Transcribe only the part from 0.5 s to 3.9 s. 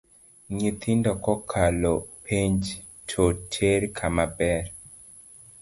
Nyithindo kokalo penj toter